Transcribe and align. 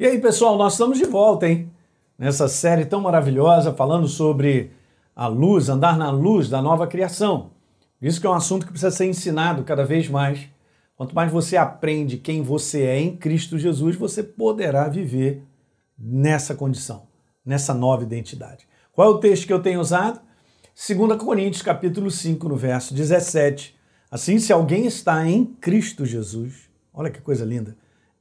E 0.00 0.06
aí, 0.06 0.20
pessoal, 0.20 0.56
nós 0.56 0.74
estamos 0.74 0.96
de 0.96 1.06
volta, 1.06 1.48
hein? 1.48 1.72
Nessa 2.16 2.46
série 2.46 2.84
tão 2.84 3.00
maravilhosa, 3.00 3.74
falando 3.74 4.06
sobre 4.06 4.70
a 5.14 5.26
luz, 5.26 5.68
andar 5.68 5.98
na 5.98 6.08
luz 6.08 6.48
da 6.48 6.62
nova 6.62 6.86
criação. 6.86 7.50
Isso 8.00 8.20
que 8.20 8.26
é 8.28 8.30
um 8.30 8.34
assunto 8.34 8.64
que 8.64 8.70
precisa 8.70 8.92
ser 8.92 9.06
ensinado 9.06 9.64
cada 9.64 9.84
vez 9.84 10.08
mais. 10.08 10.48
Quanto 10.94 11.16
mais 11.16 11.32
você 11.32 11.56
aprende 11.56 12.16
quem 12.16 12.42
você 12.42 12.82
é 12.82 13.00
em 13.00 13.16
Cristo 13.16 13.58
Jesus, 13.58 13.96
você 13.96 14.22
poderá 14.22 14.88
viver 14.88 15.42
nessa 15.98 16.54
condição, 16.54 17.08
nessa 17.44 17.74
nova 17.74 18.04
identidade. 18.04 18.68
Qual 18.92 19.08
é 19.08 19.12
o 19.12 19.18
texto 19.18 19.48
que 19.48 19.52
eu 19.52 19.60
tenho 19.60 19.80
usado? 19.80 20.20
2 20.76 21.20
Coríntios, 21.20 21.62
capítulo 21.62 22.08
5, 22.08 22.48
no 22.48 22.54
verso 22.54 22.94
17. 22.94 23.76
Assim, 24.08 24.38
se 24.38 24.52
alguém 24.52 24.86
está 24.86 25.26
em 25.26 25.44
Cristo 25.44 26.06
Jesus, 26.06 26.70
olha 26.94 27.10
que 27.10 27.20
coisa 27.20 27.44
linda 27.44 27.76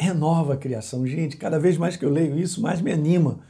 é 0.00 0.14
nova 0.14 0.56
criação. 0.56 1.06
Gente, 1.06 1.36
cada 1.36 1.58
vez 1.58 1.76
mais 1.76 1.94
que 1.94 2.04
eu 2.04 2.10
leio 2.10 2.38
isso, 2.38 2.62
mais 2.62 2.80
me 2.80 2.90
anima. 2.90 3.40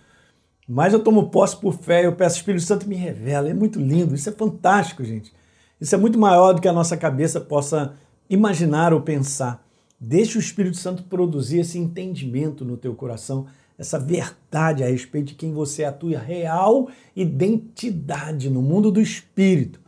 Mais 0.69 0.93
eu 0.93 1.03
tomo 1.03 1.31
posse 1.31 1.57
por 1.57 1.75
fé, 1.75 2.05
eu 2.05 2.15
peço, 2.15 2.37
Espírito 2.37 2.65
Santo 2.65 2.89
me 2.89 2.97
revela. 2.97 3.49
É 3.49 3.55
muito 3.55 3.79
lindo, 3.79 4.15
isso 4.15 4.29
é 4.29 4.33
fantástico, 4.33 5.05
gente. 5.05 5.33
Isso 5.81 5.95
é 5.95 5.99
muito 5.99 6.19
maior 6.19 6.53
do 6.53 6.61
que 6.61 6.69
a 6.69 6.73
nossa 6.73 6.97
cabeça 6.97 7.41
possa 7.41 7.95
imaginar 8.29 8.93
ou 8.93 9.01
pensar. 9.01 9.65
Deixe 9.99 10.39
o 10.39 10.41
Espírito 10.41 10.77
Santo 10.77 11.05
produzir 11.05 11.61
esse 11.61 11.79
entendimento 11.79 12.65
no 12.65 12.77
teu 12.77 12.95
coração, 12.95 13.47
essa 13.79 13.99
verdade 13.99 14.83
a 14.83 14.89
respeito 14.89 15.29
de 15.29 15.35
quem 15.35 15.53
você 15.53 15.83
é, 15.83 15.87
a 15.87 15.93
tua 15.93 16.19
real 16.19 16.89
identidade 17.15 18.51
no 18.51 18.61
mundo 18.61 18.91
do 18.91 19.01
Espírito. 19.01 19.81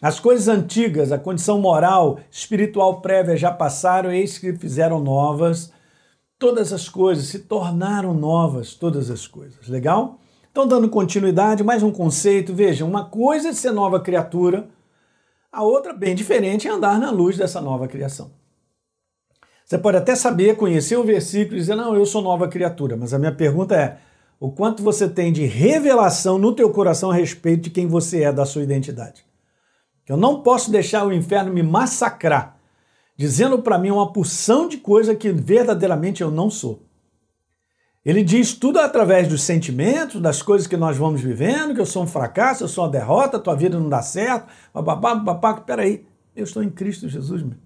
As 0.00 0.18
coisas 0.18 0.48
antigas, 0.48 1.12
a 1.12 1.18
condição 1.18 1.60
moral, 1.60 2.20
espiritual 2.30 3.00
prévia 3.00 3.36
já 3.36 3.50
passaram, 3.50 4.10
eis 4.10 4.38
que 4.38 4.52
fizeram 4.54 5.00
novas 5.00 5.75
todas 6.38 6.72
as 6.72 6.88
coisas, 6.88 7.26
se 7.26 7.40
tornaram 7.40 8.14
novas 8.14 8.74
todas 8.74 9.10
as 9.10 9.26
coisas. 9.26 9.68
Legal? 9.68 10.18
Então, 10.50 10.66
dando 10.66 10.88
continuidade, 10.88 11.62
mais 11.62 11.82
um 11.82 11.90
conceito. 11.90 12.54
Veja, 12.54 12.84
uma 12.84 13.04
coisa 13.04 13.48
é 13.48 13.52
ser 13.52 13.72
nova 13.72 14.00
criatura, 14.00 14.68
a 15.52 15.62
outra, 15.62 15.92
bem 15.92 16.14
diferente, 16.14 16.68
é 16.68 16.70
andar 16.70 16.98
na 16.98 17.10
luz 17.10 17.36
dessa 17.36 17.60
nova 17.60 17.88
criação. 17.88 18.30
Você 19.64 19.78
pode 19.78 19.96
até 19.96 20.14
saber, 20.14 20.56
conhecer 20.56 20.96
o 20.96 21.04
versículo 21.04 21.56
e 21.56 21.60
dizer, 21.60 21.74
não, 21.74 21.94
eu 21.94 22.06
sou 22.06 22.22
nova 22.22 22.46
criatura, 22.46 22.96
mas 22.96 23.12
a 23.12 23.18
minha 23.18 23.34
pergunta 23.34 23.74
é, 23.74 23.98
o 24.38 24.52
quanto 24.52 24.82
você 24.82 25.08
tem 25.08 25.32
de 25.32 25.44
revelação 25.46 26.38
no 26.38 26.54
teu 26.54 26.70
coração 26.70 27.10
a 27.10 27.14
respeito 27.14 27.64
de 27.64 27.70
quem 27.70 27.86
você 27.86 28.22
é, 28.22 28.32
da 28.32 28.44
sua 28.44 28.62
identidade? 28.62 29.24
Eu 30.06 30.16
não 30.16 30.42
posso 30.42 30.70
deixar 30.70 31.06
o 31.06 31.12
inferno 31.12 31.52
me 31.52 31.62
massacrar 31.62 32.55
dizendo 33.16 33.60
para 33.60 33.78
mim 33.78 33.90
uma 33.90 34.12
porção 34.12 34.68
de 34.68 34.76
coisa 34.76 35.14
que 35.14 35.32
verdadeiramente 35.32 36.22
eu 36.22 36.30
não 36.30 36.50
sou. 36.50 36.82
Ele 38.04 38.22
diz 38.22 38.54
tudo 38.54 38.78
através 38.78 39.26
dos 39.26 39.42
sentimentos, 39.42 40.20
das 40.20 40.40
coisas 40.40 40.68
que 40.68 40.76
nós 40.76 40.96
vamos 40.96 41.20
vivendo, 41.20 41.74
que 41.74 41.80
eu 41.80 41.86
sou 41.86 42.04
um 42.04 42.06
fracasso, 42.06 42.62
eu 42.62 42.68
sou 42.68 42.84
uma 42.84 42.90
derrota, 42.90 43.38
tua 43.38 43.56
vida 43.56 43.80
não 43.80 43.88
dá 43.88 44.00
certo, 44.00 44.46
bababá, 44.72 45.14
babá, 45.16 45.54
peraí, 45.54 46.06
eu 46.36 46.44
estou 46.44 46.62
em 46.62 46.70
Cristo 46.70 47.08
Jesus, 47.08 47.42
meu. 47.42 47.56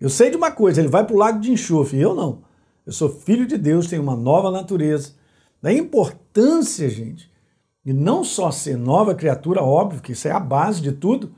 Eu 0.00 0.10
sei 0.10 0.30
de 0.30 0.36
uma 0.36 0.50
coisa, 0.50 0.80
ele 0.80 0.88
vai 0.88 1.04
para 1.04 1.14
o 1.14 1.18
lago 1.18 1.38
de 1.38 1.52
enxofre, 1.52 2.00
eu 2.00 2.14
não. 2.14 2.42
Eu 2.84 2.92
sou 2.92 3.08
filho 3.08 3.46
de 3.46 3.56
Deus, 3.56 3.86
tenho 3.86 4.02
uma 4.02 4.16
nova 4.16 4.50
natureza. 4.50 5.12
Da 5.62 5.72
importância, 5.72 6.88
gente, 6.90 7.30
de 7.84 7.92
não 7.92 8.24
só 8.24 8.50
ser 8.50 8.76
nova 8.76 9.14
criatura, 9.14 9.62
óbvio 9.62 10.02
que 10.02 10.12
isso 10.12 10.26
é 10.26 10.32
a 10.32 10.40
base 10.40 10.82
de 10.82 10.90
tudo, 10.90 11.32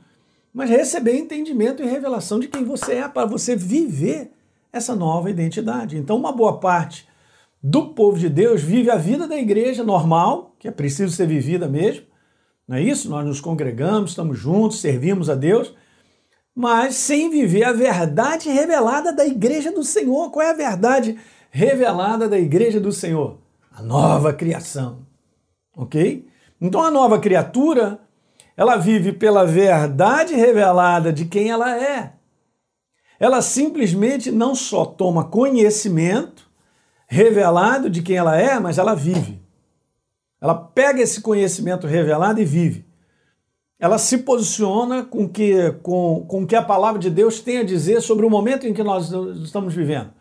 mas 0.53 0.69
receber 0.69 1.17
entendimento 1.17 1.83
e 1.83 1.85
revelação 1.85 2.39
de 2.39 2.47
quem 2.47 2.63
você 2.63 2.93
é 2.95 3.07
para 3.07 3.25
você 3.25 3.55
viver 3.55 4.31
essa 4.71 4.95
nova 4.95 5.29
identidade. 5.29 5.97
Então, 5.97 6.17
uma 6.17 6.31
boa 6.31 6.59
parte 6.59 7.07
do 7.61 7.87
povo 7.87 8.17
de 8.17 8.29
Deus 8.29 8.61
vive 8.61 8.89
a 8.89 8.95
vida 8.95 9.27
da 9.27 9.37
igreja 9.37 9.83
normal, 9.83 10.55
que 10.59 10.67
é 10.67 10.71
preciso 10.71 11.15
ser 11.15 11.27
vivida 11.27 11.67
mesmo, 11.67 12.05
não 12.67 12.77
é 12.77 12.83
isso? 12.83 13.09
Nós 13.09 13.25
nos 13.25 13.41
congregamos, 13.41 14.11
estamos 14.11 14.37
juntos, 14.37 14.79
servimos 14.79 15.29
a 15.29 15.35
Deus, 15.35 15.73
mas 16.53 16.95
sem 16.95 17.29
viver 17.29 17.63
a 17.63 17.73
verdade 17.73 18.47
revelada 18.49 19.11
da 19.11 19.25
igreja 19.25 19.71
do 19.71 19.83
Senhor. 19.83 20.29
Qual 20.29 20.45
é 20.45 20.51
a 20.51 20.55
verdade 20.55 21.17
revelada 21.49 22.29
da 22.29 22.37
igreja 22.37 22.79
do 22.79 22.91
Senhor? 22.91 23.39
A 23.71 23.81
nova 23.81 24.33
criação. 24.33 24.99
Ok? 25.75 26.27
Então, 26.61 26.83
a 26.83 26.91
nova 26.91 27.17
criatura 27.17 27.99
ela 28.59 28.75
vive 28.75 29.13
pela 29.13 29.45
verdade 29.45 30.35
revelada 30.35 31.13
de 31.13 31.23
quem 31.23 31.49
ela 31.49 31.81
é. 31.81 32.11
Ela 33.17 33.41
simplesmente 33.41 34.29
não 34.31 34.53
só 34.53 34.83
toma 34.83 35.23
conhecimento 35.23 36.45
revelado 37.07 37.89
de 37.89 38.01
quem 38.01 38.17
ela 38.17 38.37
é, 38.37 38.59
mas 38.59 38.77
ela 38.77 38.93
vive. 38.93 39.41
Ela 40.41 40.53
pega 40.53 41.01
esse 41.01 41.21
conhecimento 41.21 41.87
revelado 41.87 42.41
e 42.41 42.43
vive. 42.43 42.85
Ela 43.79 43.97
se 43.97 44.17
posiciona 44.17 45.05
com 45.05 45.25
que, 45.25 45.71
com, 45.81 46.25
com 46.27 46.45
que 46.45 46.57
a 46.57 46.61
palavra 46.61 46.99
de 46.99 47.09
Deus 47.09 47.39
tem 47.39 47.59
a 47.59 47.63
dizer 47.63 48.01
sobre 48.01 48.25
o 48.25 48.29
momento 48.29 48.67
em 48.67 48.73
que 48.73 48.83
nós 48.83 49.09
estamos 49.41 49.73
vivendo. 49.73 50.11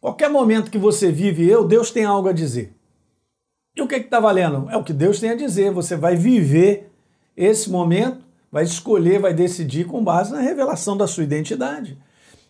Qualquer 0.00 0.30
momento 0.30 0.70
que 0.70 0.78
você 0.78 1.10
vive 1.10 1.50
eu, 1.50 1.66
Deus 1.66 1.90
tem 1.90 2.04
algo 2.04 2.28
a 2.28 2.32
dizer. 2.32 2.72
E 3.74 3.82
o 3.82 3.88
que 3.88 3.96
está 3.96 4.20
valendo? 4.20 4.70
É 4.70 4.76
o 4.76 4.84
que 4.84 4.92
Deus 4.92 5.18
tem 5.18 5.30
a 5.30 5.34
dizer. 5.34 5.72
Você 5.72 5.96
vai 5.96 6.14
viver 6.14 6.91
esse 7.36 7.70
momento, 7.70 8.24
vai 8.50 8.64
escolher, 8.64 9.18
vai 9.18 9.32
decidir 9.32 9.86
com 9.86 10.04
base 10.04 10.32
na 10.32 10.40
revelação 10.40 10.96
da 10.96 11.06
sua 11.06 11.24
identidade. 11.24 11.98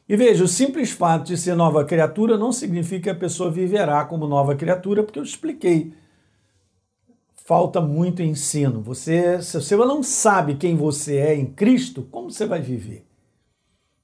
E 0.08 0.16
veja, 0.16 0.44
o 0.44 0.48
simples 0.48 0.90
fato 0.90 1.26
de 1.26 1.36
ser 1.36 1.54
nova 1.54 1.84
criatura 1.84 2.36
não 2.36 2.52
significa 2.52 3.04
que 3.04 3.10
a 3.10 3.14
pessoa 3.14 3.50
viverá 3.50 4.04
como 4.04 4.26
nova 4.26 4.54
criatura, 4.54 5.02
porque 5.02 5.18
eu 5.18 5.22
expliquei. 5.22 5.94
Falta 7.34 7.80
muito 7.80 8.22
ensino. 8.22 8.82
Você, 8.82 9.40
se 9.42 9.60
você 9.60 9.76
não 9.76 10.02
sabe 10.02 10.56
quem 10.56 10.76
você 10.76 11.16
é 11.16 11.34
em 11.34 11.46
Cristo, 11.46 12.06
como 12.10 12.30
você 12.30 12.46
vai 12.46 12.60
viver? 12.60 13.06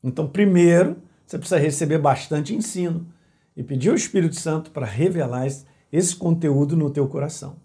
Então, 0.02 0.26
primeiro, 0.26 0.96
você 1.26 1.36
precisa 1.36 1.58
receber 1.58 1.98
bastante 1.98 2.54
ensino 2.54 3.06
e 3.56 3.62
pedir 3.62 3.90
ao 3.90 3.96
Espírito 3.96 4.36
Santo 4.36 4.70
para 4.70 4.86
revelar 4.86 5.46
esse 5.92 6.14
conteúdo 6.16 6.76
no 6.76 6.90
teu 6.90 7.06
coração. 7.08 7.56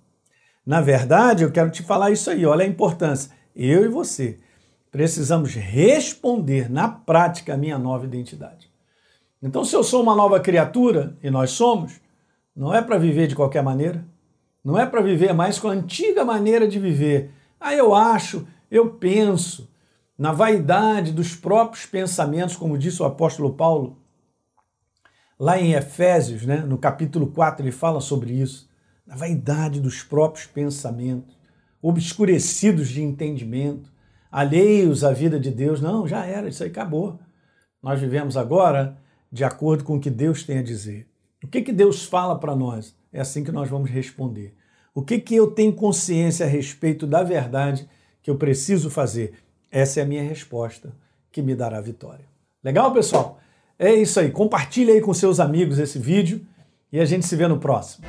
Na 0.65 0.79
verdade, 0.79 1.43
eu 1.43 1.51
quero 1.51 1.69
te 1.69 1.83
falar 1.83 2.11
isso 2.11 2.29
aí, 2.29 2.45
olha 2.45 2.63
a 2.63 2.67
importância. 2.67 3.31
Eu 3.55 3.83
e 3.83 3.89
você 3.89 4.39
precisamos 4.89 5.53
responder 5.55 6.71
na 6.71 6.87
prática 6.87 7.53
a 7.53 7.57
minha 7.57 7.77
nova 7.77 8.05
identidade. 8.05 8.71
Então, 9.41 9.65
se 9.65 9.75
eu 9.75 9.83
sou 9.83 10.01
uma 10.01 10.15
nova 10.15 10.39
criatura, 10.39 11.17
e 11.21 11.29
nós 11.29 11.51
somos, 11.51 11.99
não 12.55 12.73
é 12.73 12.81
para 12.81 12.97
viver 12.97 13.27
de 13.27 13.35
qualquer 13.35 13.61
maneira, 13.61 14.05
não 14.63 14.79
é 14.79 14.85
para 14.85 15.01
viver 15.01 15.33
mais 15.33 15.59
com 15.59 15.67
a 15.67 15.71
antiga 15.71 16.23
maneira 16.23 16.65
de 16.65 16.79
viver. 16.79 17.31
Ah, 17.59 17.73
eu 17.73 17.93
acho, 17.93 18.47
eu 18.71 18.91
penso, 18.91 19.69
na 20.17 20.31
vaidade 20.31 21.11
dos 21.11 21.35
próprios 21.35 21.85
pensamentos, 21.85 22.55
como 22.55 22.77
disse 22.77 23.01
o 23.01 23.05
apóstolo 23.05 23.53
Paulo, 23.53 23.97
lá 25.37 25.59
em 25.59 25.73
Efésios, 25.73 26.45
né, 26.45 26.57
no 26.57 26.77
capítulo 26.77 27.27
4, 27.27 27.65
ele 27.65 27.71
fala 27.71 27.99
sobre 27.99 28.31
isso 28.31 28.71
na 29.05 29.15
vaidade 29.15 29.79
dos 29.79 30.03
próprios 30.03 30.45
pensamentos, 30.45 31.37
obscurecidos 31.81 32.89
de 32.89 33.01
entendimento, 33.01 33.91
alheios 34.31 35.03
à 35.03 35.11
vida 35.11 35.39
de 35.39 35.51
Deus. 35.51 35.81
Não, 35.81 36.07
já 36.07 36.25
era, 36.25 36.47
isso 36.47 36.63
aí 36.63 36.69
acabou. 36.69 37.19
Nós 37.81 37.99
vivemos 37.99 38.37
agora 38.37 38.97
de 39.31 39.43
acordo 39.43 39.83
com 39.83 39.97
o 39.97 39.99
que 39.99 40.09
Deus 40.09 40.43
tem 40.43 40.59
a 40.59 40.63
dizer. 40.63 41.07
O 41.43 41.47
que, 41.47 41.61
que 41.61 41.73
Deus 41.73 42.05
fala 42.05 42.39
para 42.39 42.55
nós? 42.55 42.95
É 43.11 43.19
assim 43.19 43.43
que 43.43 43.51
nós 43.51 43.69
vamos 43.69 43.89
responder. 43.89 44.55
O 44.95 45.01
que, 45.01 45.19
que 45.19 45.35
eu 45.35 45.51
tenho 45.51 45.73
consciência 45.73 46.45
a 46.45 46.49
respeito 46.49 47.05
da 47.05 47.23
verdade 47.23 47.89
que 48.21 48.29
eu 48.29 48.37
preciso 48.37 48.89
fazer? 48.89 49.33
Essa 49.69 49.99
é 49.99 50.03
a 50.03 50.05
minha 50.05 50.23
resposta 50.23 50.93
que 51.31 51.41
me 51.41 51.55
dará 51.55 51.81
vitória. 51.81 52.25
Legal, 52.63 52.93
pessoal? 52.93 53.39
É 53.77 53.93
isso 53.93 54.19
aí. 54.19 54.31
Compartilhe 54.31 54.91
aí 54.91 55.01
com 55.01 55.13
seus 55.13 55.39
amigos 55.39 55.79
esse 55.79 55.99
vídeo 55.99 56.45
e 56.91 56.99
a 56.99 57.05
gente 57.05 57.25
se 57.25 57.35
vê 57.35 57.47
no 57.47 57.59
próximo. 57.59 58.05